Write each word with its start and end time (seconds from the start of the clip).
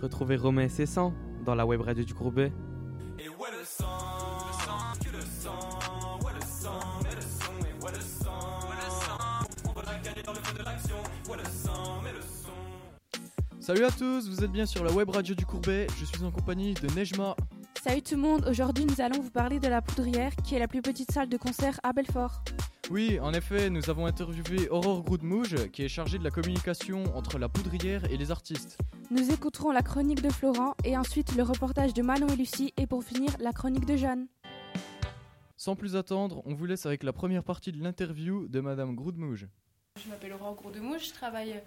Retrouvez 0.00 0.36
Romain 0.36 0.62
et 0.62 0.68
ses 0.68 0.86
sangs 0.86 1.14
dans 1.44 1.54
la 1.54 1.64
web 1.64 1.80
radio 1.80 2.04
du 2.04 2.14
Groupe 2.14 2.34
B. 2.34 2.50
Salut 13.60 13.84
à 13.84 13.90
tous, 13.90 14.28
vous 14.28 14.44
êtes 14.44 14.52
bien 14.52 14.66
sur 14.66 14.84
la 14.84 14.92
web 14.92 15.08
radio 15.08 15.34
du 15.34 15.46
Courbet. 15.46 15.86
Je 15.98 16.04
suis 16.04 16.22
en 16.22 16.30
compagnie 16.30 16.74
de 16.74 16.86
Nejma. 16.94 17.34
Salut 17.82 18.02
tout 18.02 18.16
le 18.16 18.20
monde, 18.20 18.46
aujourd'hui 18.46 18.84
nous 18.84 19.00
allons 19.00 19.22
vous 19.22 19.30
parler 19.30 19.58
de 19.58 19.68
la 19.68 19.80
Poudrière, 19.80 20.36
qui 20.36 20.54
est 20.54 20.58
la 20.58 20.68
plus 20.68 20.82
petite 20.82 21.10
salle 21.10 21.30
de 21.30 21.38
concert 21.38 21.80
à 21.82 21.94
Belfort. 21.94 22.42
Oui, 22.90 23.18
en 23.18 23.32
effet, 23.32 23.70
nous 23.70 23.88
avons 23.88 24.04
interviewé 24.04 24.68
Aurore 24.68 25.02
Groudmouge, 25.02 25.70
qui 25.70 25.82
est 25.84 25.88
chargée 25.88 26.18
de 26.18 26.24
la 26.24 26.30
communication 26.30 27.04
entre 27.16 27.38
la 27.38 27.48
Poudrière 27.48 28.04
et 28.10 28.18
les 28.18 28.30
artistes. 28.30 28.78
Nous 29.10 29.32
écouterons 29.32 29.70
la 29.70 29.80
chronique 29.80 30.20
de 30.20 30.28
Florent 30.28 30.74
et 30.84 30.96
ensuite 30.98 31.34
le 31.34 31.42
reportage 31.42 31.94
de 31.94 32.02
Manon 32.02 32.26
et 32.28 32.36
Lucie 32.36 32.74
et 32.76 32.86
pour 32.86 33.02
finir 33.02 33.30
la 33.40 33.52
chronique 33.52 33.86
de 33.86 33.96
Jeanne. 33.96 34.26
Sans 35.56 35.76
plus 35.76 35.96
attendre, 35.96 36.42
on 36.44 36.52
vous 36.54 36.66
laisse 36.66 36.84
avec 36.84 37.04
la 37.04 37.14
première 37.14 37.42
partie 37.42 37.72
de 37.72 37.82
l'interview 37.82 38.48
de 38.48 38.60
Madame 38.60 38.94
Groudmouge. 38.94 39.46
Je 40.04 40.10
m'appelle 40.10 40.34
Aurore 40.34 40.54
Groudemouche, 40.54 41.08
je 41.08 41.14
travaille 41.14 41.62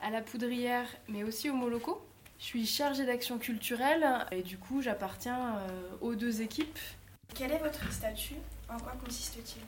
à 0.00 0.10
la 0.10 0.22
Poudrière 0.22 0.86
mais 1.08 1.24
aussi 1.24 1.50
au 1.50 1.54
Moloco. 1.54 2.00
Je 2.38 2.44
suis 2.44 2.66
chargée 2.66 3.04
d'action 3.04 3.38
culturelle 3.38 4.06
et 4.32 4.42
du 4.42 4.56
coup 4.56 4.80
j'appartiens 4.80 5.56
euh, 5.56 5.96
aux 6.00 6.14
deux 6.14 6.40
équipes. 6.40 6.78
Quel 7.34 7.52
est 7.52 7.58
votre 7.58 7.92
statut? 7.92 8.36
En 8.70 8.78
quoi 8.78 8.92
consiste-t-il? 9.04 9.62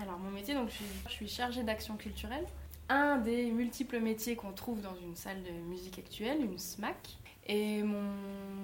Alors 0.00 0.18
mon 0.18 0.30
métier, 0.30 0.54
donc 0.54 0.68
je 0.68 0.74
suis, 0.74 0.84
je 1.06 1.12
suis 1.12 1.28
chargée 1.28 1.62
d'action 1.62 1.96
culturelle. 1.96 2.46
Un 2.88 3.18
des 3.18 3.50
multiples 3.50 3.98
métiers 3.98 4.36
qu'on 4.36 4.52
trouve 4.52 4.80
dans 4.80 4.94
une 4.94 5.14
salle 5.14 5.42
de 5.42 5.50
musique 5.68 5.98
actuelle, 5.98 6.42
une 6.42 6.56
SMAC. 6.56 7.18
Et 7.46 7.82
mon 7.82 8.14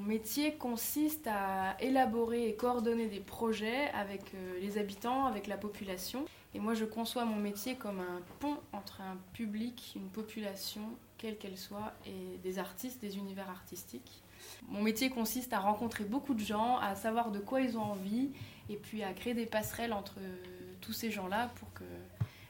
métier 0.06 0.54
consiste 0.54 1.26
à 1.26 1.76
élaborer 1.80 2.48
et 2.48 2.54
coordonner 2.54 3.06
des 3.06 3.20
projets 3.20 3.88
avec 3.90 4.34
euh, 4.34 4.60
les 4.60 4.78
habitants, 4.78 5.24
avec 5.24 5.46
la 5.46 5.56
population. 5.56 6.26
Et 6.54 6.60
moi, 6.60 6.74
je 6.74 6.84
conçois 6.84 7.24
mon 7.24 7.36
métier 7.36 7.76
comme 7.76 8.00
un 8.00 8.20
pont 8.40 8.58
entre 8.72 9.00
un 9.00 9.16
public, 9.32 9.94
une 9.96 10.08
population, 10.08 10.82
quelle 11.18 11.36
qu'elle 11.38 11.58
soit, 11.58 11.94
et 12.06 12.38
des 12.42 12.58
artistes, 12.58 13.00
des 13.00 13.16
univers 13.16 13.48
artistiques. 13.48 14.22
Mon 14.68 14.82
métier 14.82 15.10
consiste 15.10 15.52
à 15.52 15.58
rencontrer 15.58 16.04
beaucoup 16.04 16.34
de 16.34 16.40
gens, 16.40 16.76
à 16.78 16.94
savoir 16.94 17.30
de 17.30 17.38
quoi 17.38 17.62
ils 17.62 17.76
ont 17.78 17.82
envie, 17.82 18.30
et 18.68 18.76
puis 18.76 19.02
à 19.02 19.12
créer 19.12 19.34
des 19.34 19.46
passerelles 19.46 19.92
entre 19.92 20.18
tous 20.84 20.92
ces 20.92 21.10
gens-là 21.10 21.50
pour 21.56 21.72
que 21.72 21.84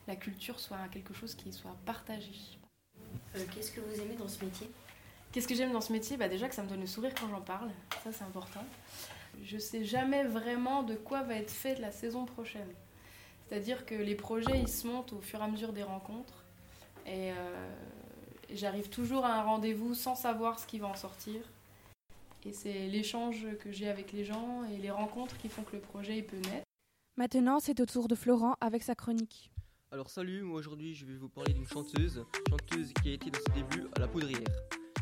la 0.06 0.16
culture 0.16 0.60
soit 0.60 0.78
quelque 0.90 1.14
chose 1.14 1.34
qui 1.34 1.52
soit 1.52 1.76
partagé. 1.86 2.32
Euh, 3.36 3.44
Qu'est-ce 3.54 3.70
que 3.72 3.80
vous 3.80 4.00
aimez 4.00 4.14
dans 4.14 4.28
ce 4.28 4.44
métier? 4.44 4.70
Qu'est-ce 5.32 5.48
que 5.48 5.54
j'aime 5.54 5.72
dans 5.72 5.80
ce 5.80 5.92
métier? 5.92 6.16
Bah 6.16 6.28
Déjà 6.28 6.48
que 6.48 6.54
ça 6.54 6.62
me 6.62 6.68
donne 6.68 6.80
le 6.80 6.86
sourire 6.86 7.12
quand 7.18 7.28
j'en 7.28 7.40
parle, 7.40 7.70
ça 8.02 8.12
c'est 8.12 8.24
important. 8.24 8.64
Je 9.44 9.58
sais 9.58 9.84
jamais 9.84 10.22
vraiment 10.24 10.82
de 10.82 10.94
quoi 10.94 11.22
va 11.22 11.34
être 11.34 11.50
fait 11.50 11.76
la 11.80 11.90
saison 11.90 12.24
prochaine. 12.24 12.68
C'est-à-dire 13.48 13.84
que 13.84 13.94
les 13.94 14.14
projets 14.14 14.58
ils 14.58 14.68
se 14.68 14.86
montent 14.86 15.12
au 15.12 15.20
fur 15.20 15.40
et 15.40 15.42
à 15.42 15.48
mesure 15.48 15.72
des 15.72 15.82
rencontres 15.82 16.44
et, 17.06 17.32
euh, 17.32 17.74
et 18.48 18.56
j'arrive 18.56 18.88
toujours 18.88 19.24
à 19.26 19.34
un 19.34 19.42
rendez-vous 19.42 19.94
sans 19.94 20.14
savoir 20.14 20.58
ce 20.58 20.66
qui 20.66 20.78
va 20.78 20.88
en 20.88 20.94
sortir. 20.96 21.40
Et 22.46 22.52
c'est 22.52 22.86
l'échange 22.88 23.46
que 23.62 23.72
j'ai 23.72 23.88
avec 23.88 24.12
les 24.12 24.24
gens 24.24 24.64
et 24.72 24.76
les 24.76 24.90
rencontres 24.90 25.36
qui 25.38 25.48
font 25.48 25.62
que 25.62 25.76
le 25.76 25.82
projet 25.82 26.18
il 26.18 26.24
peut 26.24 26.36
naître. 26.36 26.63
Maintenant, 27.16 27.60
c'est 27.60 27.78
au 27.78 27.86
tour 27.86 28.08
de 28.08 28.16
Florent 28.16 28.56
avec 28.60 28.82
sa 28.82 28.96
chronique. 28.96 29.48
Alors 29.92 30.10
salut, 30.10 30.42
moi 30.42 30.58
aujourd'hui 30.58 30.96
je 30.96 31.06
vais 31.06 31.14
vous 31.14 31.28
parler 31.28 31.52
d'une 31.52 31.64
chanteuse, 31.64 32.24
chanteuse 32.50 32.92
qui 33.00 33.10
a 33.10 33.12
été 33.12 33.30
dans 33.30 33.38
ses 33.38 33.52
débuts 33.52 33.86
à 33.94 34.00
la 34.00 34.08
Poudrière. 34.08 34.40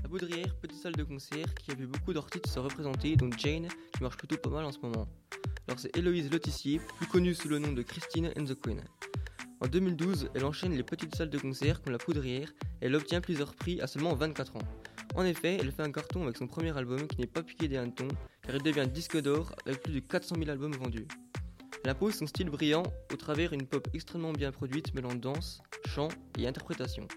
La 0.02 0.10
Poudrière, 0.10 0.54
petite 0.56 0.76
salle 0.76 0.92
de 0.94 1.04
concert 1.04 1.54
qui 1.54 1.70
a 1.70 1.74
vu 1.74 1.86
beaucoup 1.86 2.12
d'artistes 2.12 2.48
se 2.48 2.58
représenter, 2.58 3.16
dont 3.16 3.30
Jane, 3.38 3.66
qui 3.94 4.02
marche 4.02 4.18
plutôt 4.18 4.36
pas 4.36 4.50
mal 4.50 4.66
en 4.66 4.72
ce 4.72 4.80
moment. 4.80 5.08
Alors 5.66 5.80
c'est 5.80 5.96
Héloïse 5.96 6.30
Lotissier, 6.30 6.82
plus 6.98 7.06
connue 7.06 7.32
sous 7.32 7.48
le 7.48 7.58
nom 7.58 7.72
de 7.72 7.80
Christine 7.80 8.30
and 8.36 8.44
the 8.44 8.60
Queen. 8.60 8.82
En 9.60 9.66
2012, 9.66 10.28
elle 10.34 10.44
enchaîne 10.44 10.74
les 10.74 10.82
petites 10.82 11.16
salles 11.16 11.30
de 11.30 11.38
concert 11.38 11.80
comme 11.80 11.94
la 11.94 11.98
Poudrière 11.98 12.52
et 12.82 12.86
elle 12.86 12.94
obtient 12.94 13.22
plusieurs 13.22 13.54
prix 13.54 13.80
à 13.80 13.86
seulement 13.86 14.14
24 14.14 14.56
ans. 14.56 14.68
En 15.14 15.24
effet, 15.24 15.56
elle 15.58 15.72
fait 15.72 15.82
un 15.82 15.92
carton 15.92 16.24
avec 16.24 16.36
son 16.36 16.46
premier 16.46 16.76
album 16.76 17.06
qui 17.06 17.22
n'est 17.22 17.26
pas 17.26 17.42
piqué 17.42 17.68
des 17.68 17.78
hannetons 17.78 18.08
car 18.42 18.56
il 18.56 18.62
devient 18.62 18.86
disque 18.86 19.18
d'or 19.22 19.54
avec 19.64 19.82
plus 19.82 19.94
de 19.94 20.00
400 20.00 20.34
000 20.36 20.50
albums 20.50 20.74
vendus. 20.74 21.06
Elle 21.84 21.90
impose 21.90 22.14
son 22.14 22.28
style 22.28 22.48
brillant 22.48 22.84
au 23.12 23.16
travers 23.16 23.52
une 23.52 23.66
pop 23.66 23.88
extrêmement 23.92 24.32
bien 24.32 24.52
produite 24.52 24.94
mêlant 24.94 25.16
danse, 25.16 25.60
chant 25.86 26.08
et 26.38 26.46
interprétation. 26.46 27.08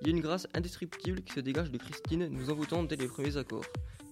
Il 0.00 0.08
y 0.08 0.10
a 0.10 0.16
une 0.16 0.20
grâce 0.20 0.48
indescriptible 0.54 1.22
qui 1.22 1.34
se 1.34 1.40
dégage 1.40 1.70
de 1.70 1.78
Christine 1.78 2.26
nous 2.26 2.50
envoûtant 2.50 2.82
dès 2.82 2.96
les 2.96 3.06
premiers 3.06 3.36
accords. 3.36 3.64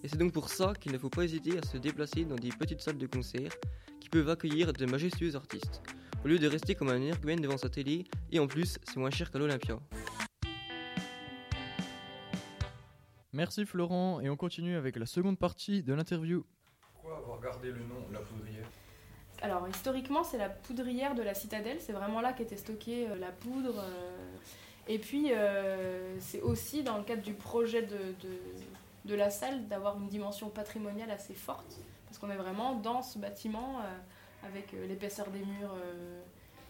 Et 0.05 0.09
c'est 0.09 0.17
donc 0.17 0.33
pour 0.33 0.49
ça 0.49 0.75
qu'il 0.79 0.93
ne 0.93 0.99
faut 0.99 1.11
pas 1.11 1.25
hésiter 1.25 1.59
à 1.59 1.63
se 1.63 1.77
déplacer 1.77 2.25
dans 2.25 2.37
des 2.37 2.51
petites 2.51 2.81
salles 2.81 2.99
de 2.99 3.07
concert 3.09 3.51
qui 3.99 4.09
peuvent 4.09 4.29
accueillir 4.29 4.73
de 4.73 4.87
majestueux 4.87 5.35
artistes, 5.35 5.83
au 6.25 6.29
lieu 6.29 6.39
de 6.39 6.47
rester 6.47 6.77
comme 6.77 6.91
un 6.91 7.03
ergumène 7.03 7.41
devant 7.41 7.59
sa 7.59 7.69
télé, 7.69 8.05
et 8.31 8.39
en 8.39 8.47
plus 8.47 8.79
c'est 8.85 8.97
moins 8.97 9.11
cher 9.11 9.33
qu'à 9.33 9.41
l'Olympia. 9.41 9.81
Merci 13.33 13.67
Florent, 13.67 14.21
et 14.21 14.31
on 14.31 14.37
continue 14.37 14.77
avec 14.77 14.97
la 14.97 15.07
seconde 15.07 15.39
partie 15.39 15.83
de 15.83 15.93
l'interview. 15.95 16.45
Pourquoi 16.81 17.19
avoir 17.19 17.41
gardé 17.41 17.73
le 17.73 17.81
nom 17.81 18.09
La 18.13 18.21
Poudrière? 18.21 18.60
Alors 19.43 19.67
historiquement, 19.69 20.23
c'est 20.25 20.39
la 20.39 20.49
poudrière 20.51 21.15
de 21.15 21.23
la 21.23 21.35
citadelle. 21.35 21.79
C'est 21.81 21.93
vraiment 21.93 22.21
là 22.21 22.33
qu'était 22.33 22.57
stockée 22.57 23.07
euh, 23.09 23.17
la 23.17 23.31
poudre. 23.31 23.79
euh. 23.79 24.27
Et 24.89 24.99
puis, 24.99 25.33
euh, 25.33 26.17
c'est 26.21 26.41
aussi 26.43 26.83
dans 26.83 26.97
le 26.99 27.05
cadre 27.05 27.23
du 27.23 27.33
projet 27.35 27.83
de, 27.83 27.97
de- 28.23 28.39
de 29.07 29.15
la 29.15 29.31
salle 29.31 29.67
d'avoir 29.69 29.97
une 29.99 30.09
dimension 30.09 30.49
patrimoniale 30.51 31.11
assez 31.11 31.33
forte. 31.35 31.79
Parce 32.07 32.19
qu'on 32.19 32.31
est 32.31 32.37
vraiment 32.37 32.75
dans 32.75 33.03
ce 33.03 33.19
bâtiment 33.19 33.77
avec 34.45 34.73
l'épaisseur 34.73 35.29
des 35.31 35.39
murs 35.39 35.75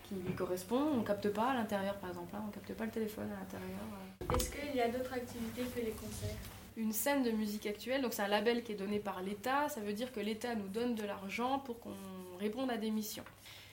qui 0.04 0.14
lui 0.16 0.34
correspond. 0.34 0.80
On 0.98 1.03
capte 1.03 1.28
pas 1.30 1.50
à 1.50 1.54
l'intérieur, 1.54 1.97
par 1.97 2.10
exemple. 2.10 2.28
hein. 2.36 2.42
on 2.47 2.50
capte 2.50 2.72
pas 2.75 2.84
le 2.84 2.91
téléphone 2.91 3.28
à 3.32 3.41
l'intérieur. 3.41 4.36
Est-ce 4.38 4.50
qu'il 4.50 4.76
y 4.76 4.80
a 4.82 4.88
d'autres 4.88 5.12
activités 5.14 5.62
que 5.75 5.80
les 5.84 5.92
concerts? 5.92 6.36
Une 6.76 6.92
scène 6.92 7.22
de 7.22 7.30
musique 7.30 7.66
actuelle. 7.66 8.03
Donc 8.03 8.12
c'est 8.12 8.22
un 8.22 8.28
label 8.28 8.62
qui 8.62 8.72
est 8.72 8.76
donné 8.76 8.98
par 9.00 9.22
l'État. 9.22 9.69
Ça 9.70 9.80
veut 9.80 9.92
dire 9.94 10.12
que 10.12 10.20
l'État 10.20 10.54
nous 10.54 10.69
donne 10.69 10.94
de 10.94 11.04
l'argent 11.04 11.59
pour 11.59 11.80
qu'on 11.80 11.94
réponde 12.40 12.70
à 12.70 12.76
des 12.76 12.90
missions. 12.90 13.24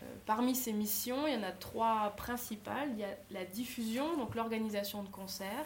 Euh, 0.03 0.05
parmi 0.25 0.55
ces 0.55 0.73
missions, 0.73 1.25
il 1.25 1.33
y 1.33 1.37
en 1.37 1.43
a 1.43 1.51
trois 1.51 2.13
principales. 2.15 2.89
Il 2.93 2.99
y 2.99 3.03
a 3.03 3.17
la 3.31 3.45
diffusion, 3.45 4.17
donc 4.17 4.35
l'organisation 4.35 5.01
de 5.01 5.09
concerts, 5.09 5.65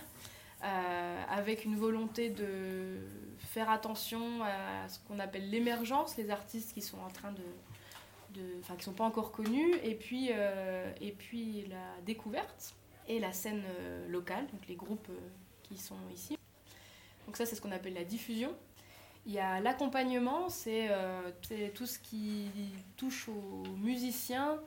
euh, 0.63 1.23
avec 1.29 1.66
une 1.66 1.75
volonté 1.75 2.29
de 2.29 3.00
faire 3.40 3.69
attention 3.69 4.44
à 4.44 4.88
ce 4.88 5.00
qu'on 5.07 5.19
appelle 5.19 5.50
l'émergence, 5.50 6.16
les 6.17 6.29
artistes 6.29 6.73
qui 6.73 6.81
sont 6.81 7.00
en 7.00 7.09
train 7.09 7.34
de, 7.34 8.41
enfin 8.61 8.75
qui 8.75 8.85
sont 8.85 8.94
pas 8.94 9.03
encore 9.03 9.31
connus, 9.31 9.73
et 9.84 9.95
puis 9.95 10.29
euh, 10.31 10.90
et 11.01 11.11
puis 11.11 11.66
la 11.67 12.01
découverte 12.06 12.75
et 13.07 13.19
la 13.19 13.34
scène 13.34 13.63
locale, 14.07 14.45
donc 14.53 14.67
les 14.69 14.75
groupes 14.75 15.09
qui 15.63 15.78
sont 15.78 15.97
ici. 16.13 16.38
Donc 17.25 17.35
ça, 17.38 17.45
c'est 17.45 17.56
ce 17.56 17.61
qu'on 17.61 17.72
appelle 17.72 17.94
la 17.94 18.03
diffusion. 18.03 18.53
Il 19.26 19.34
y 19.34 19.40
a 19.40 19.59
l'accompagnement, 19.59 20.50
c'est 20.50 20.90
euh, 20.90 21.32
c'est 21.44 21.74
tout 21.76 21.86
ce 21.86 22.00
qui 22.00 22.50
touche 22.98 23.30
aux 23.30 23.64
musiciens. 23.78 24.58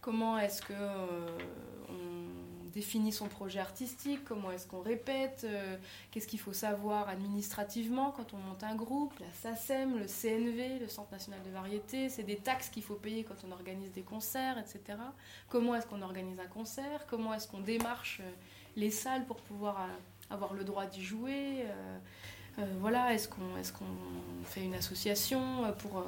Comment 0.00 0.38
est-ce 0.38 0.60
que 0.60 0.72
euh, 0.72 1.28
on 1.88 2.68
définit 2.72 3.12
son 3.12 3.28
projet 3.28 3.60
artistique? 3.60 4.24
Comment 4.24 4.50
est-ce 4.50 4.66
qu'on 4.66 4.80
répète 4.80 5.42
euh, 5.44 5.76
Qu'est-ce 6.10 6.26
qu'il 6.26 6.40
faut 6.40 6.52
savoir 6.52 7.08
administrativement 7.08 8.10
quand 8.10 8.34
on 8.34 8.38
monte 8.38 8.64
un 8.64 8.74
groupe? 8.74 9.14
La 9.20 9.32
SACEM, 9.34 9.96
le 9.96 10.06
CNV, 10.06 10.80
le 10.80 10.88
Centre 10.88 11.12
national 11.12 11.40
de 11.44 11.50
variété, 11.50 12.08
c'est 12.08 12.24
des 12.24 12.38
taxes 12.38 12.70
qu'il 12.70 12.82
faut 12.82 12.96
payer 12.96 13.22
quand 13.22 13.44
on 13.46 13.52
organise 13.52 13.92
des 13.92 14.02
concerts, 14.02 14.58
etc. 14.58 14.98
Comment 15.48 15.76
est-ce 15.76 15.86
qu'on 15.86 16.02
organise 16.02 16.40
un 16.40 16.48
concert? 16.48 17.06
Comment 17.06 17.34
est-ce 17.34 17.46
qu'on 17.46 17.60
démarche 17.60 18.20
les 18.74 18.90
salles 18.90 19.26
pour 19.26 19.36
pouvoir 19.36 19.86
avoir 20.28 20.54
le 20.54 20.64
droit 20.64 20.86
d'y 20.86 21.04
jouer 21.04 21.66
voilà, 22.80 23.14
est-ce 23.14 23.28
qu'on 23.28 23.56
est 23.58 24.44
fait 24.44 24.62
une 24.62 24.74
association 24.74 25.64
euh, 25.64 25.72
pour, 25.72 25.98
euh, 25.98 26.04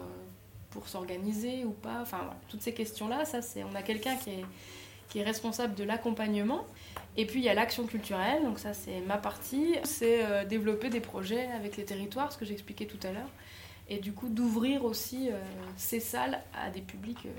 pour 0.70 0.88
s'organiser 0.88 1.64
ou 1.64 1.70
pas? 1.70 2.00
Enfin, 2.02 2.18
voilà, 2.18 2.36
toutes 2.48 2.62
ces 2.62 2.74
questions-là, 2.74 3.24
ça, 3.24 3.42
c'est, 3.42 3.64
on 3.64 3.74
a 3.74 3.82
quelqu'un 3.82 4.16
qui 4.16 4.30
est, 4.30 4.44
qui 5.08 5.20
est 5.20 5.24
responsable 5.24 5.74
de 5.74 5.84
l'accompagnement. 5.84 6.66
Et 7.16 7.26
puis, 7.26 7.40
il 7.40 7.44
y 7.44 7.48
a 7.48 7.54
l'action 7.54 7.86
culturelle, 7.86 8.42
donc 8.42 8.58
ça, 8.58 8.74
c'est 8.74 9.00
ma 9.00 9.18
partie. 9.18 9.76
C'est 9.84 10.24
euh, 10.24 10.44
développer 10.44 10.90
des 10.90 11.00
projets 11.00 11.46
avec 11.52 11.76
les 11.76 11.84
territoires, 11.84 12.32
ce 12.32 12.38
que 12.38 12.44
j'expliquais 12.44 12.86
tout 12.86 13.00
à 13.06 13.12
l'heure. 13.12 13.30
Et 13.88 13.98
du 13.98 14.12
coup, 14.12 14.28
d'ouvrir 14.28 14.84
aussi 14.84 15.30
euh, 15.30 15.38
ces 15.76 16.00
salles 16.00 16.42
à 16.54 16.70
des 16.70 16.80
publics 16.80 17.26
euh, 17.26 17.32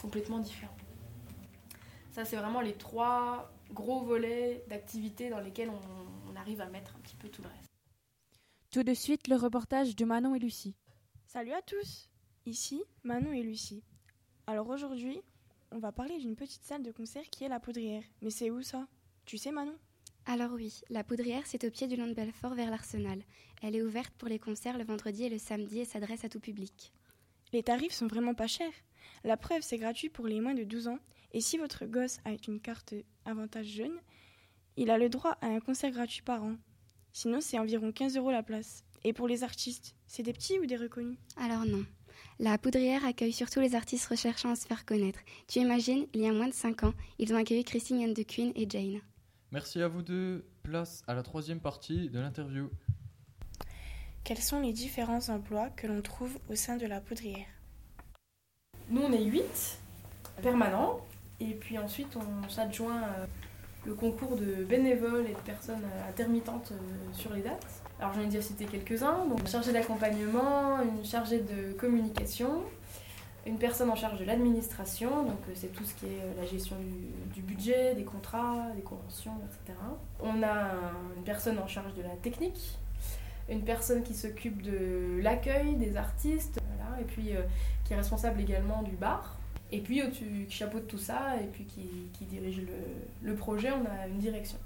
complètement 0.00 0.38
différents. 0.38 0.76
Ça, 2.10 2.24
c'est 2.24 2.36
vraiment 2.36 2.60
les 2.60 2.74
trois 2.74 3.50
gros 3.72 4.00
volets 4.00 4.64
d'activités 4.68 5.30
dans 5.30 5.40
lesquels 5.40 5.70
on, 5.70 6.32
on 6.32 6.36
arrive 6.36 6.60
à 6.60 6.66
mettre 6.66 6.94
un 6.96 7.00
petit 7.00 7.16
peu 7.16 7.28
tout 7.28 7.42
le 7.42 7.48
reste. 7.48 7.71
Tout 8.72 8.84
de 8.84 8.94
suite, 8.94 9.28
le 9.28 9.36
reportage 9.36 9.94
de 9.96 10.06
Manon 10.06 10.34
et 10.34 10.38
Lucie. 10.38 10.74
Salut 11.26 11.52
à 11.52 11.60
tous 11.60 12.08
Ici, 12.46 12.82
Manon 13.02 13.30
et 13.30 13.42
Lucie. 13.42 13.84
Alors 14.46 14.66
aujourd'hui, 14.70 15.20
on 15.72 15.78
va 15.78 15.92
parler 15.92 16.16
d'une 16.16 16.36
petite 16.36 16.64
salle 16.64 16.82
de 16.82 16.90
concert 16.90 17.28
qui 17.30 17.44
est 17.44 17.50
la 17.50 17.60
Poudrière. 17.60 18.02
Mais 18.22 18.30
c'est 18.30 18.50
où 18.50 18.62
ça? 18.62 18.88
Tu 19.26 19.36
sais 19.36 19.52
Manon? 19.52 19.76
Alors 20.24 20.52
oui, 20.52 20.80
la 20.88 21.04
poudrière, 21.04 21.42
c'est 21.44 21.66
au 21.66 21.70
pied 21.70 21.86
du 21.86 21.96
long 21.96 22.06
de 22.06 22.14
Belfort 22.14 22.54
vers 22.54 22.70
l'Arsenal. 22.70 23.22
Elle 23.60 23.76
est 23.76 23.82
ouverte 23.82 24.14
pour 24.14 24.30
les 24.30 24.38
concerts 24.38 24.78
le 24.78 24.84
vendredi 24.84 25.24
et 25.24 25.28
le 25.28 25.36
samedi 25.36 25.80
et 25.80 25.84
s'adresse 25.84 26.24
à 26.24 26.30
tout 26.30 26.40
public. 26.40 26.94
Les 27.52 27.62
tarifs 27.62 27.92
sont 27.92 28.06
vraiment 28.06 28.32
pas 28.32 28.46
chers. 28.46 28.72
La 29.22 29.36
preuve, 29.36 29.60
c'est 29.60 29.76
gratuit 29.76 30.08
pour 30.08 30.26
les 30.26 30.40
moins 30.40 30.54
de 30.54 30.64
12 30.64 30.88
ans. 30.88 30.98
Et 31.32 31.42
si 31.42 31.58
votre 31.58 31.84
gosse 31.84 32.20
a 32.24 32.30
une 32.48 32.58
carte 32.58 32.94
avantage 33.26 33.66
jeune, 33.66 34.00
il 34.78 34.90
a 34.90 34.96
le 34.96 35.10
droit 35.10 35.36
à 35.42 35.48
un 35.48 35.60
concert 35.60 35.90
gratuit 35.90 36.22
par 36.22 36.42
an. 36.42 36.56
Sinon, 37.12 37.40
c'est 37.40 37.58
environ 37.58 37.92
15 37.92 38.16
euros 38.16 38.30
la 38.30 38.42
place. 38.42 38.84
Et 39.04 39.12
pour 39.12 39.28
les 39.28 39.42
artistes, 39.42 39.94
c'est 40.06 40.22
des 40.22 40.32
petits 40.32 40.58
ou 40.58 40.66
des 40.66 40.76
reconnus? 40.76 41.18
Alors 41.36 41.64
non. 41.66 41.84
La 42.38 42.58
poudrière 42.58 43.04
accueille 43.04 43.32
surtout 43.32 43.60
les 43.60 43.74
artistes 43.74 44.06
recherchant 44.06 44.50
à 44.50 44.56
se 44.56 44.66
faire 44.66 44.84
connaître. 44.84 45.20
Tu 45.48 45.58
imagines, 45.58 46.06
il 46.14 46.22
y 46.22 46.28
a 46.28 46.32
moins 46.32 46.48
de 46.48 46.54
5 46.54 46.84
ans, 46.84 46.94
ils 47.18 47.32
ont 47.32 47.36
accueilli 47.36 47.64
Christine 47.64 48.02
Anne 48.02 48.14
de 48.14 48.22
Queen 48.22 48.52
et 48.54 48.66
Jane. 48.68 49.00
Merci 49.50 49.82
à 49.82 49.88
vous 49.88 50.02
deux. 50.02 50.44
Place 50.62 51.02
à 51.08 51.14
la 51.14 51.22
troisième 51.22 51.60
partie 51.60 52.08
de 52.08 52.20
l'interview. 52.20 52.70
Quels 54.24 54.38
sont 54.38 54.60
les 54.60 54.72
différents 54.72 55.28
emplois 55.28 55.70
que 55.70 55.88
l'on 55.88 56.00
trouve 56.00 56.38
au 56.48 56.54
sein 56.54 56.76
de 56.76 56.86
la 56.86 57.00
poudrière? 57.00 57.46
Nous, 58.88 59.02
on 59.02 59.12
est 59.12 59.24
8 59.24 59.80
permanents. 60.40 61.00
Et 61.40 61.54
puis 61.54 61.76
ensuite, 61.76 62.16
on 62.16 62.48
s'adjoint 62.48 63.02
euh, 63.02 63.26
le 63.84 63.94
concours 63.94 64.36
de 64.36 64.64
bénévoles 64.64 65.26
et 65.26 65.34
de 65.34 65.40
personnes 65.44 65.82
euh, 65.84 66.08
intermittentes 66.08 66.72
euh, 66.72 67.12
sur 67.12 67.32
les 67.32 67.42
dates. 67.42 67.66
Alors, 67.98 68.14
j'en 68.14 68.20
ai 68.20 68.26
déjà 68.26 68.42
cité 68.42 68.64
quelques-uns. 68.64 69.26
Donc, 69.26 69.46
chargé 69.48 69.72
d'accompagnement, 69.72 70.80
une 70.80 71.04
chargée 71.04 71.40
de 71.40 71.72
communication, 71.72 72.62
une 73.46 73.58
personne 73.58 73.90
en 73.90 73.96
charge 73.96 74.20
de 74.20 74.24
l'administration, 74.24 75.24
donc 75.24 75.38
c'est 75.54 75.72
tout 75.72 75.84
ce 75.84 75.94
qui 75.94 76.06
est 76.06 76.40
la 76.40 76.46
gestion 76.46 76.76
du, 77.34 77.42
budget, 77.42 77.94
des 77.94 78.04
contrats, 78.04 78.68
des 78.76 78.82
conventions, 78.82 79.32
etc. 79.44 79.76
On 80.20 80.44
a 80.44 80.70
une 81.16 81.24
personne 81.24 81.58
en 81.58 81.66
charge 81.66 81.92
de 81.94 82.02
la 82.02 82.14
technique, 82.22 82.78
une 83.48 83.62
personne 83.62 84.04
qui 84.04 84.14
s'occupe 84.14 84.62
de 84.62 85.20
l'accueil 85.20 85.74
des 85.74 85.96
artistes, 85.96 86.60
et 87.00 87.04
puis 87.04 87.36
euh, 87.36 87.42
qui 87.84 87.92
est 87.92 87.96
responsable 87.96 88.40
également 88.40 88.82
du 88.82 88.92
bar. 88.92 89.36
Et 89.72 89.80
puis 89.80 90.02
au-dessus, 90.02 90.46
qui 90.48 90.54
chapeaute 90.54 90.86
tout 90.86 90.98
ça 90.98 91.40
et 91.40 91.46
puis 91.46 91.64
qui, 91.64 91.88
qui 92.12 92.26
dirige 92.26 92.60
le, 92.60 93.28
le, 93.28 93.34
projet, 93.34 93.70
on 93.72 93.84
a 93.86 94.06
une 94.06 94.18
direction. 94.18 94.58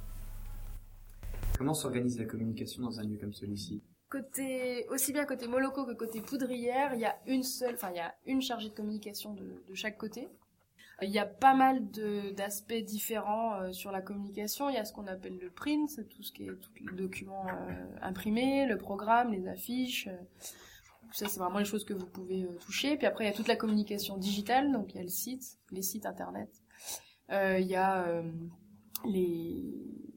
Comment 1.56 1.74
s'organise 1.74 2.18
la 2.18 2.24
communication 2.24 2.82
dans 2.82 2.98
un 2.98 3.04
lieu 3.04 3.16
comme 3.16 3.32
celui-ci? 3.32 3.82
Côté, 4.10 4.86
aussi 4.88 5.12
bien 5.12 5.24
côté 5.24 5.46
Moloko 5.46 5.86
que 5.86 5.92
côté 5.92 6.20
Poudrière, 6.20 6.94
il 6.94 7.00
y 7.00 7.04
a 7.04 7.16
une 7.26 7.44
seule, 7.44 7.74
enfin 7.74 7.90
il 7.90 7.96
y 7.96 8.00
a 8.00 8.14
une 8.26 8.42
chargée 8.42 8.68
de 8.68 8.74
communication 8.74 9.32
de, 9.34 9.62
de 9.66 9.74
chaque 9.74 9.96
côté. 9.96 10.28
Il 11.02 11.10
y 11.10 11.18
a 11.18 11.26
pas 11.26 11.54
mal 11.54 11.90
d'aspects 12.34 12.72
différents 12.72 13.60
euh, 13.60 13.72
sur 13.72 13.92
la 13.92 14.00
communication. 14.00 14.70
Il 14.70 14.76
y 14.76 14.78
a 14.78 14.84
ce 14.84 14.94
qu'on 14.94 15.06
appelle 15.06 15.38
le 15.38 15.50
print, 15.50 15.90
c'est 15.90 16.08
tout 16.08 16.22
ce 16.22 16.32
qui 16.32 16.44
est 16.44 16.46
tous 16.46 16.72
les 16.80 16.96
documents 16.96 17.46
euh, 17.46 17.96
imprimés, 18.00 18.66
le 18.66 18.78
programme, 18.78 19.32
les 19.32 19.46
affiches. 19.46 20.08
Euh, 20.08 20.16
ça, 21.12 21.28
c'est 21.28 21.38
vraiment 21.38 21.58
les 21.58 21.64
choses 21.64 21.84
que 21.84 21.94
vous 21.94 22.06
pouvez 22.06 22.44
euh, 22.44 22.58
toucher. 22.58 22.96
Puis 22.96 23.06
après, 23.06 23.24
il 23.24 23.28
y 23.28 23.30
a 23.30 23.34
toute 23.34 23.48
la 23.48 23.56
communication 23.56 24.16
digitale, 24.16 24.72
donc 24.72 24.94
il 24.94 24.96
y 24.96 25.00
a 25.00 25.02
le 25.02 25.08
site, 25.08 25.58
les 25.70 25.82
sites 25.82 26.06
internet. 26.06 26.50
Euh, 27.30 27.58
il 27.58 27.66
y 27.66 27.76
a 27.76 28.22
les, 29.04 29.74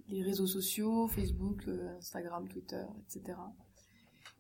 les, 0.07 0.23
réseaux 0.23 0.45
sociaux, 0.47 1.07
Facebook, 1.07 1.67
Instagram, 1.97 2.47
Twitter, 2.47 2.83
etc. 3.01 3.37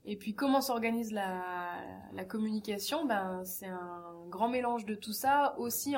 Et 0.05 0.15
puis 0.15 0.33
comment 0.33 0.61
s'organise 0.61 1.11
la, 1.11 2.25
communication? 2.27 3.05
Ben 3.05 3.43
c'est 3.45 3.67
un 3.67 4.25
grand 4.29 4.49
mélange 4.49 4.85
de 4.85 4.95
tout 4.95 5.13
ça, 5.13 5.55
aussi 5.57 5.95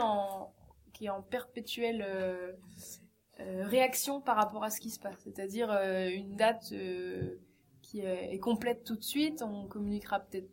qui 0.94 1.06
est 1.06 1.10
en 1.10 1.22
perpétuelle 1.22 2.04
euh, 2.06 2.52
euh, 3.40 3.64
réaction 3.66 4.22
par 4.22 4.36
rapport 4.36 4.64
à 4.64 4.70
ce 4.70 4.80
qui 4.80 4.90
se 4.90 5.00
passe. 5.00 5.18
C'est-à-dire 5.24 5.72
euh, 5.72 6.10
une 6.10 6.36
date 6.36 6.74
est, 8.00 8.40
complète 8.40 8.84
tout 8.84 8.96
de 8.96 9.04
suite, 9.04 9.44
on 9.44 9.68
communiquera 9.68 10.20
peut-être 10.22 10.50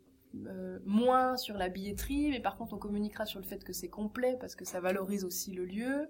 moins 0.85 1.39
sur 1.39 1.57
la 1.57 1.71
billetterie, 1.71 2.31
mais 2.31 2.41
par 2.41 2.59
contre 2.59 2.75
on 2.75 2.79
communiquera 2.79 3.25
sur 3.25 3.41
le 3.41 3.47
fait 3.47 3.65
que 3.65 3.73
c'est 3.73 3.89
complet 3.89 4.37
parce 4.39 4.55
que 4.55 4.67
ça 4.67 4.79
valorise 4.79 5.25
aussi 5.25 5.53
le 5.53 5.65
lieu. 5.65 6.09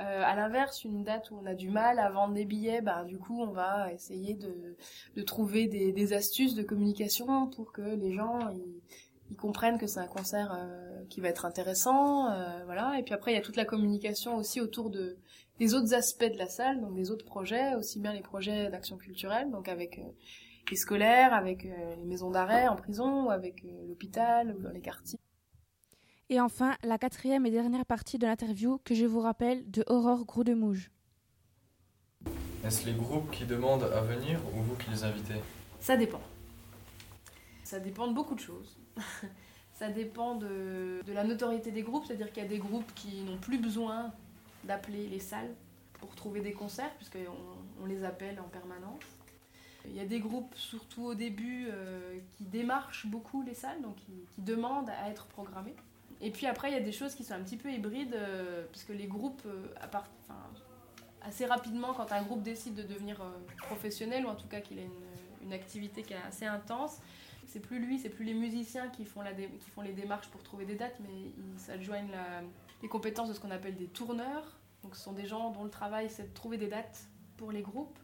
Euh, 0.00 0.22
à 0.24 0.34
l'inverse, 0.34 0.84
une 0.84 1.04
date 1.04 1.30
où 1.30 1.38
on 1.42 1.44
a 1.44 1.54
du 1.54 1.68
mal 1.68 1.98
à 1.98 2.08
vendre 2.08 2.32
des 2.32 2.46
billets, 2.46 2.80
bah, 2.80 3.04
du 3.04 3.18
coup, 3.18 3.42
on 3.42 3.50
va 3.50 3.92
essayer 3.92 4.34
de, 4.34 5.22
trouver 5.24 5.66
des, 5.66 6.12
astuces 6.14 6.54
de 6.54 6.62
communication 6.62 7.48
pour 7.48 7.70
que 7.72 7.82
les 7.82 8.14
gens 8.14 8.48
ils, 9.28 9.36
comprennent 9.36 9.78
que 9.78 9.86
c'est 9.86 10.00
un 10.00 10.08
concert 10.08 10.52
euh, 10.52 11.04
qui 11.08 11.20
va 11.20 11.28
être 11.28 11.44
intéressant, 11.44 12.30
euh, 12.30 12.64
voilà. 12.64 12.98
Et 12.98 13.02
puis 13.02 13.14
après, 13.14 13.32
il 13.32 13.34
y 13.34 13.38
a 13.38 13.42
toute 13.42 13.56
la 13.56 13.64
communication 13.64 14.36
aussi 14.36 14.60
autour 14.60 14.90
de 14.90 15.18
des 15.60 15.74
autres 15.74 15.92
aspects 15.92 16.24
de 16.24 16.38
la 16.38 16.48
salle, 16.48 16.80
donc 16.80 16.94
des 16.94 17.10
autres 17.10 17.26
projets, 17.26 17.74
aussi 17.74 18.00
bien 18.00 18.14
les 18.14 18.22
projets 18.22 18.70
d'action 18.70 18.96
culturelle, 18.96 19.50
donc 19.50 19.68
avec 19.68 19.98
euh, 19.98 20.02
les 20.70 20.76
scolaires, 20.76 21.32
avec 21.32 21.64
euh, 21.64 21.96
les 21.96 22.04
maisons 22.04 22.30
d'arrêt 22.30 22.68
en 22.68 22.76
prison, 22.76 23.26
ou 23.26 23.30
avec 23.30 23.64
l'hôpital, 23.88 24.54
ou 24.56 24.62
dans 24.62 24.70
les 24.70 24.80
quartiers. 24.80 25.18
Et 26.28 26.40
enfin, 26.40 26.76
la 26.84 26.96
quatrième 26.96 27.44
et 27.46 27.50
dernière 27.50 27.84
partie 27.84 28.18
de 28.18 28.26
l'interview 28.26 28.80
que 28.84 28.94
je 28.94 29.04
vous 29.04 29.20
rappelle 29.20 29.68
de 29.70 29.84
Aurore 29.88 30.24
Groudemouge. 30.24 30.90
Est-ce 32.64 32.86
les 32.86 32.92
groupes 32.92 33.30
qui 33.30 33.44
demandent 33.44 33.84
à 33.84 34.00
venir 34.02 34.38
ou 34.54 34.62
vous 34.62 34.76
qui 34.76 34.90
les 34.90 35.02
invitez? 35.02 35.40
Ça 35.80 35.96
dépend. 35.96 36.20
Ça 37.64 37.80
dépend 37.80 38.06
de 38.06 38.14
beaucoup 38.14 38.34
de 38.34 38.40
choses. 38.40 38.78
Ça 39.72 39.88
dépend 39.88 40.34
de, 40.34 41.00
de, 41.06 41.12
la 41.14 41.24
notoriété 41.24 41.70
des 41.70 41.80
groupes, 41.80 42.04
c'est-à-dire 42.04 42.30
qu'il 42.32 42.42
y 42.42 42.46
a 42.46 42.48
des 42.48 42.58
groupes 42.58 42.92
qui 42.94 43.22
n'ont 43.22 43.38
plus 43.38 43.56
besoin 43.56 44.12
d'appeler 44.64 45.06
les 45.08 45.20
salles 45.20 45.54
pour 45.94 46.14
trouver 46.14 46.42
des 46.42 46.52
concerts, 46.52 46.94
puisqu'on 46.96 47.20
on 47.82 47.86
les 47.86 48.04
appelle 48.04 48.38
en 48.40 48.48
permanence. 48.48 49.02
Il 49.86 49.96
y 49.96 50.00
a 50.00 50.06
des 50.06 50.20
groupes, 50.20 50.54
surtout 50.56 51.04
au 51.04 51.14
début, 51.14 51.68
euh, 51.70 52.18
qui 52.36 52.44
démarchent 52.44 53.06
beaucoup 53.06 53.42
les 53.42 53.54
salles, 53.54 53.80
donc 53.82 53.96
qui, 53.96 54.12
demandent 54.38 54.90
à 54.90 55.10
être 55.10 55.26
programmés. 55.26 55.74
Et 56.20 56.30
puis 56.30 56.46
après, 56.46 56.70
il 56.70 56.74
y 56.74 56.76
a 56.76 56.82
des 56.82 56.92
choses 56.92 57.14
qui 57.14 57.24
sont 57.24 57.34
un 57.34 57.40
petit 57.40 57.56
peu 57.56 57.72
hybrides, 57.72 58.14
euh, 58.14 58.66
parce 58.70 58.84
que 58.84 58.92
les 58.92 59.06
groupes, 59.06 59.42
euh, 59.46 59.66
assez 61.22 61.46
rapidement, 61.46 61.94
quand 61.94 62.12
un 62.12 62.22
groupe 62.22 62.42
décide 62.42 62.74
de 62.74 62.82
devenir 62.82 63.20
euh, 63.22 63.30
professionnel, 63.58 64.26
ou 64.26 64.28
en 64.28 64.34
tout 64.34 64.48
cas 64.48 64.60
qu'il 64.60 64.78
a 64.78 64.82
une, 64.82 65.52
activité 65.52 66.02
qui 66.02 66.12
est 66.12 66.22
assez 66.28 66.44
intense, 66.44 66.98
c'est 67.48 67.58
plus 67.58 67.80
lui, 67.80 67.98
c'est 67.98 68.08
plus 68.08 68.24
les 68.24 68.34
musiciens 68.34 68.88
qui 68.88 69.04
font, 69.04 69.22
qui 69.58 69.70
font 69.70 69.80
les 69.80 69.92
démarches 69.92 70.28
pour 70.28 70.44
trouver 70.44 70.64
des 70.64 70.76
dates, 70.76 71.00
mais 71.00 71.08
ils 71.12 71.58
s'adjoignent 71.58 72.14
les 72.82 72.88
compétences 72.88 73.28
de 73.28 73.34
ce 73.34 73.40
qu'on 73.40 73.50
appelle 73.50 73.74
des 73.74 73.86
tourneurs. 73.86 74.56
Donc 74.84 74.94
ce 74.94 75.02
sont 75.02 75.12
des 75.12 75.26
gens 75.26 75.50
dont 75.50 75.64
le 75.64 75.70
travail 75.70 76.08
c'est 76.08 76.28
de 76.28 76.34
trouver 76.34 76.56
des 76.56 76.68
dates 76.68 77.08
pour 77.36 77.50
les 77.50 77.62
groupes. 77.62 77.98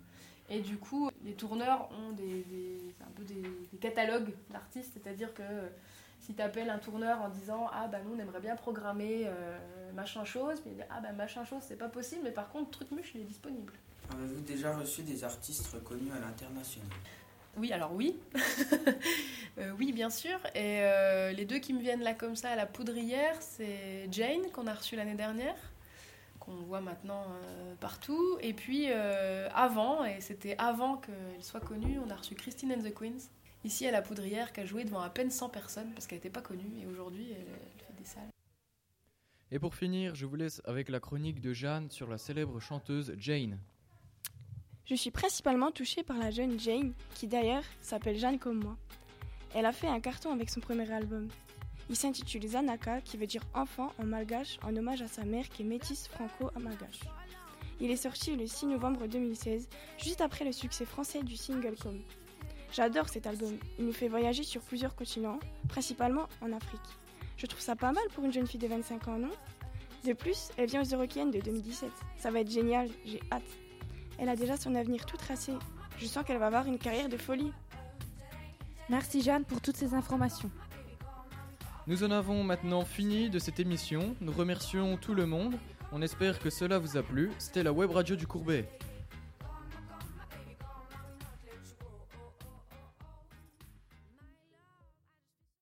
Et 0.49 0.61
du 0.61 0.77
coup, 0.77 1.11
les 1.25 1.35
tourneurs 1.35 1.89
ont 1.93 2.13
des, 2.13 2.45
des 2.45 2.95
un 3.01 3.11
peu 3.17 3.25
des, 3.25 3.43
des 3.73 3.79
catalogues 3.79 4.33
d'artistes, 4.51 4.93
c'est-à-dire 4.95 5.35
que 5.35 5.43
si 6.21 6.35
tu 6.35 6.43
appelles 6.43 6.71
un 6.71 6.79
tourneur 6.79 7.21
en 7.21 7.29
disant 7.29 7.69
ah 7.73 7.89
bah 7.89 7.99
nous 8.05 8.17
on 8.17 8.19
aimerait 8.19 8.41
bien 8.41 8.57
programmer 8.57 9.25
euh, 9.27 9.59
machin 9.95 10.25
chose, 10.25 10.61
puis 10.61 10.71
il 10.71 10.77
dit 10.77 10.83
ah 10.91 11.01
bah 11.01 11.13
machin 11.13 11.45
chose 11.45 11.63
c'est 11.67 11.77
pas 11.77 11.89
possible, 11.89 12.23
mais 12.25 12.31
par 12.31 12.49
contre 12.49 12.71
Trucmuche 12.71 13.13
il 13.15 13.23
est 13.23 13.25
disponible. 13.25 13.73
Avez-vous 14.13 14.41
déjà 14.41 14.77
reçu 14.77 15.03
des 15.03 15.25
artistes 15.25 15.67
reconnus 15.69 16.13
à 16.13 16.21
l'international? 16.21 16.89
Oui, 17.57 17.73
alors 17.73 17.93
oui. 17.95 18.19
euh, 19.59 19.73
oui, 19.79 19.93
bien 19.93 20.11
sûr. 20.11 20.39
Et 20.55 20.83
euh, 20.83 21.33
les 21.33 21.47
deux 21.47 21.59
qui 21.59 21.73
me 21.73 21.81
viennent 21.81 22.03
là 22.03 22.13
comme 22.13 22.37
ça 22.37 22.51
à 22.51 22.57
la 22.57 22.67
poudrière, 22.67 23.35
c'est 23.41 24.09
Jane 24.11 24.51
qu'on 24.53 24.67
a 24.67 24.75
reçu 24.75 24.95
l'année 24.95 25.15
dernière, 25.15 25.57
qu'on 26.47 26.55
voit 26.55 26.81
maintenant 26.81 27.25
euh, 27.25 27.75
partout. 27.81 28.39
Et 28.41 28.55
puis 28.55 28.89
avant, 28.89 30.05
et 30.05 30.21
c'était 30.21 30.57
avant 30.59 30.97
qu'elle 30.97 31.43
soit 31.43 31.61
connue, 31.61 31.99
on 31.99 32.11
a 32.11 32.17
reçu 32.17 32.35
Christine 32.35 32.73
and 32.73 32.83
the 32.83 32.95
Queens 32.95 33.29
ici 33.65 33.87
à 33.87 33.91
la 33.91 34.01
Poudrière 34.01 34.53
qui 34.53 34.61
a 34.61 34.65
joué 34.65 34.85
devant 34.85 35.01
à 35.01 35.11
peine 35.11 35.31
100 35.31 35.51
personnes 35.51 35.93
parce 35.93 36.07
qu'elle 36.07 36.19
n'était 36.19 36.31
pas 36.31 36.41
connue 36.41 36.81
et 36.81 36.87
aujourd'hui 36.87 37.27
elle, 37.33 37.41
elle, 37.41 37.87
fait 37.87 37.93
des 37.99 38.05
salles. 38.05 38.31
Et 39.51 39.59
pour 39.59 39.75
finir, 39.75 40.15
je 40.15 40.25
vous 40.25 40.37
laisse 40.37 40.63
avec 40.65 40.89
la 40.89 41.01
chronique 41.01 41.41
de 41.41 41.53
Jeanne 41.53 41.91
sur 41.91 42.09
la 42.09 42.19
célèbre 42.19 42.61
chanteuse 42.61 43.15
Jane. 43.19 43.59
Je 44.87 44.95
suis 44.95 45.11
principalement 45.11 45.73
touchée 45.73 46.05
par 46.05 46.17
la 46.17 46.31
jeune 46.31 46.61
Jane, 46.61 46.93
qui 47.15 47.27
d'ailleurs 47.27 47.65
s'appelle 47.81 48.19
Jeanne 48.19 48.39
comme 48.39 48.63
moi. 48.63 48.77
Elle 49.53 49.67
a 49.67 49.73
fait 49.73 49.89
un 49.89 49.99
carton 49.99 50.33
avec 50.33 50.49
son 50.49 50.61
premier 50.61 50.91
album. 50.93 51.29
Il 51.89 51.97
s'intitule 51.97 52.47
Zanaka, 52.47 53.01
qui 53.01 53.17
veut 53.17 53.27
dire 53.27 53.43
enfant 53.55 53.93
en 53.99 54.05
malgache, 54.05 54.59
en 54.65 54.77
hommage 54.77 55.03
à 55.03 55.09
sa 55.09 55.25
mère 55.25 55.49
qui 55.49 55.63
est 55.63 55.67
métisse 55.67 56.09
franco-malgache. 56.09 57.01
Il 57.81 57.91
est 57.91 57.97
sorti 57.97 58.35
le 58.35 58.47
6 58.47 58.67
novembre 58.67 59.07
2016, 59.07 59.69
juste 59.99 60.21
après 60.21 60.45
le 60.45 60.53
succès 60.53 60.85
français 60.85 61.23
du 61.23 61.37
single 61.37 61.77
Com. 61.81 62.01
J'adore 62.73 63.09
cet 63.09 63.27
album. 63.27 63.57
Il 63.79 63.87
nous 63.87 63.93
fait 63.93 64.09
voyager 64.09 64.43
sur 64.43 64.61
plusieurs 64.63 64.97
continents, 64.97 65.39
principalement 65.69 66.27
en 66.41 66.53
Afrique. 66.53 66.81
Je 67.37 67.47
trouve 67.47 67.61
ça 67.61 67.77
pas 67.77 67.93
mal 67.93 68.05
pour 68.15 68.25
une 68.25 68.33
jeune 68.33 68.47
fille 68.47 68.61
de 68.61 68.67
25 68.67 69.09
ans, 69.09 69.19
non? 69.19 69.31
De 70.05 70.13
plus, 70.13 70.51
elle 70.57 70.69
vient 70.69 70.83
aux 70.83 70.95
Eurokéennes 70.95 71.31
de 71.31 71.41
2017. 71.41 71.91
Ça 72.17 72.31
va 72.31 72.41
être 72.41 72.51
génial, 72.51 72.89
j'ai 73.05 73.21
hâte. 73.31 73.43
Elle 74.19 74.29
a 74.29 74.37
déjà 74.37 74.57
son 74.57 74.75
avenir 74.75 75.05
tout 75.05 75.17
tracé. 75.17 75.53
Je 75.99 76.07
sens 76.07 76.25
qu'elle 76.25 76.39
va 76.39 76.47
avoir 76.47 76.67
une 76.67 76.79
carrière 76.79 77.09
de 77.09 77.17
folie. 77.17 77.53
Merci 78.89 79.21
Jeanne 79.23 79.45
pour 79.45 79.61
toutes 79.61 79.77
ces 79.77 79.95
informations. 79.95 80.51
Nous 81.89 82.03
en 82.03 82.11
avons 82.11 82.43
maintenant 82.43 82.85
fini 82.85 83.31
de 83.31 83.39
cette 83.39 83.61
émission. 83.61 84.17
Nous 84.21 84.33
remercions 84.33 84.97
tout 84.97 85.15
le 85.15 85.25
monde. 85.25 85.55
On 85.93 86.03
espère 86.03 86.41
que 86.41 86.51
cela 86.51 86.81
vous 86.81 86.97
a 86.97 87.03
plu. 87.05 87.31
C'était 87.39 87.63
la 87.63 87.73
web 87.73 87.93
radio 87.93 88.17
du 88.17 88.27
Courbet. 88.27 88.69